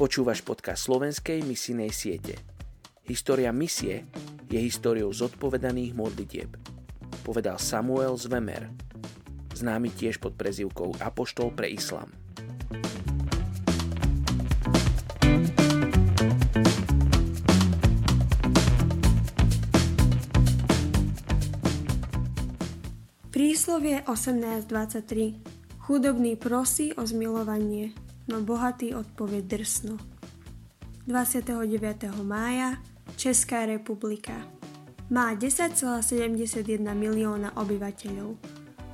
[0.00, 2.40] Počúvaš podcast slovenskej misijnej siete.
[3.04, 4.08] História misie
[4.48, 6.56] je históriou zodpovedaných modlitieb.
[7.20, 8.72] Povedal Samuel Zvemer,
[9.52, 12.08] známy tiež pod prezivkou Apoštol pre islám.
[23.28, 27.92] Príslovie 18.23 Chudobný prosí o zmilovanie,
[28.28, 29.96] no bohatý odpovie drsno.
[31.06, 31.64] 29.
[32.20, 32.76] mája
[33.16, 34.36] Česká republika
[35.10, 38.38] má 10,71 milióna obyvateľov.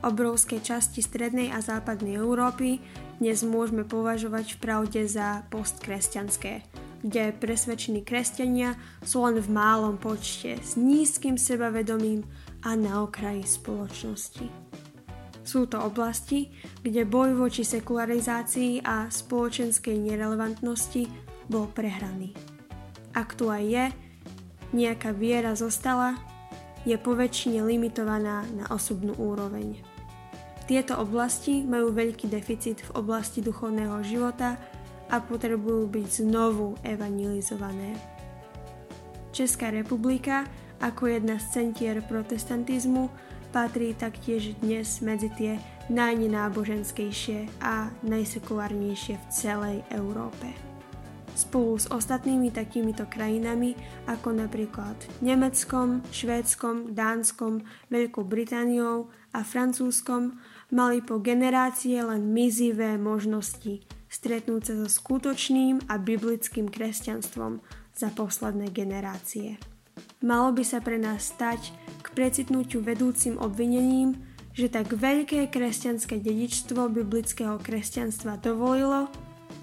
[0.01, 2.81] Obrovské časti strednej a západnej Európy
[3.21, 6.65] dnes môžeme považovať v pravde za postkresťanské,
[7.05, 12.25] kde presvedčení kresťania sú len v málom počte s nízkym sebavedomím
[12.65, 14.66] a na okraji spoločnosti.
[15.47, 16.51] Sú to oblasti,
[16.83, 21.07] kde boj voči sekularizácii a spoločenskej nerelevantnosti
[21.47, 22.35] bol prehraný.
[23.15, 23.87] Ak tu aj je,
[24.75, 26.19] nejaká viera zostala,
[26.83, 29.79] je poväčšine limitovaná na osobnú úroveň.
[30.67, 34.59] Tieto oblasti majú veľký deficit v oblasti duchovného života
[35.07, 37.95] a potrebujú byť znovu evangelizované.
[39.31, 40.43] Česká republika
[40.83, 43.07] ako jedna z centier protestantizmu
[43.57, 45.57] patrí taktiež dnes medzi tie
[45.89, 50.53] najnenáboženskejšie a najsekulárnejšie v celej Európe.
[51.33, 53.73] Spolu s ostatnými takýmito krajinami
[54.05, 60.37] ako napríklad Nemeckom, Švédskom, Dánskom, Veľkou Britániou a Francúzskom
[60.69, 63.81] mali po generácie len mizivé možnosti
[64.13, 67.65] stretnúť sa so skutočným a biblickým kresťanstvom
[67.97, 69.57] za posledné generácie.
[70.21, 71.73] Malo by sa pre nás stať
[72.17, 74.17] precitnutiu vedúcim obvinením,
[74.57, 79.13] že tak veľké kresťanské dedičstvo biblického kresťanstva dovolilo,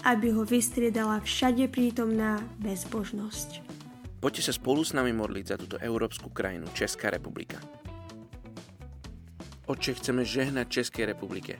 [0.06, 3.66] aby ho vystriedala všade prítomná bezbožnosť.
[4.22, 7.58] Poďte sa spolu s nami modliť za túto európsku krajinu, Česká republika.
[9.66, 11.58] Oče, chceme žehnať Českej republike.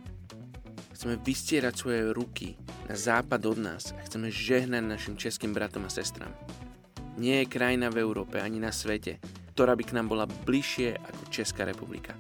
[0.95, 2.55] Chceme vystierať svoje ruky
[2.87, 6.31] na západ od nás a chceme žehnať našim českým bratom a sestram.
[7.19, 9.19] Nie je krajina v Európe ani na svete,
[9.55, 12.19] ktorá by k nám bola bližšie ako Česká republika.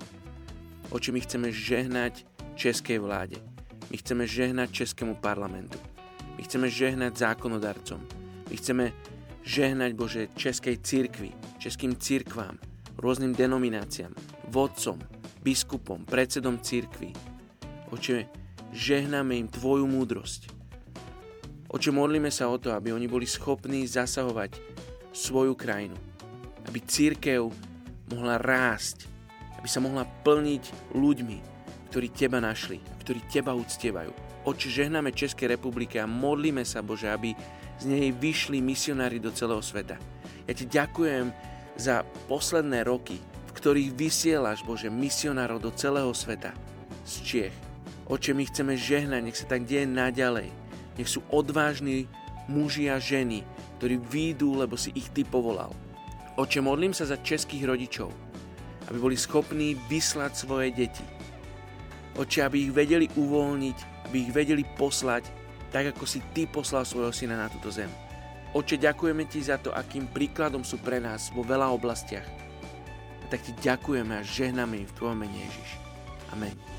[0.94, 2.22] Oči my chceme žehnať
[2.54, 3.42] českej vláde.
[3.90, 5.74] My chceme žehnať českému parlamentu.
[6.38, 7.98] My chceme žehnať zákonodarcom.
[8.46, 8.94] My chceme
[9.42, 12.54] žehnať Bože českej cirkvi, českým cirkvám,
[13.02, 14.14] rôznym denomináciám,
[14.54, 15.02] vodcom,
[15.42, 17.10] biskupom, predsedom cirkvi.
[17.90, 18.30] Oče,
[18.70, 20.54] žehnáme im Tvoju múdrosť.
[21.66, 24.54] Oče, modlíme sa o to, aby oni boli schopní zasahovať
[25.10, 26.13] svoju krajinu.
[26.64, 27.48] Aby církev
[28.12, 29.08] mohla rásť,
[29.60, 31.38] aby sa mohla plniť ľuďmi,
[31.88, 34.12] ktorí teba našli, ktorí teba uctievajú.
[34.44, 37.32] Oče, žehnáme Českej republike a modlíme sa, Bože, aby
[37.80, 39.96] z nej vyšli misionári do celého sveta.
[40.44, 41.32] Ja ti ďakujem
[41.80, 43.16] za posledné roky,
[43.48, 46.52] v ktorých vysielaš, Bože, misionárov do celého sveta
[47.08, 47.56] z Čiech.
[48.04, 50.52] Oče, my chceme žehnať, nech sa tak deje naďalej.
[51.00, 52.04] Nech sú odvážni
[52.44, 53.40] muži a ženy,
[53.80, 55.72] ktorí výjdu, lebo si ich Ty povolal.
[56.34, 58.10] Oče, modlím sa za českých rodičov,
[58.90, 61.06] aby boli schopní vyslať svoje deti.
[62.18, 63.78] Oče, aby ich vedeli uvoľniť,
[64.10, 65.30] aby ich vedeli poslať,
[65.70, 67.90] tak ako si Ty poslal svojho syna na túto zem.
[68.50, 72.26] Oče, ďakujeme Ti za to, akým príkladom sú pre nás vo veľa oblastiach.
[73.22, 75.70] A tak Ti ďakujeme a žehname im v Tvojom mene Ježiš.
[76.34, 76.73] Amen.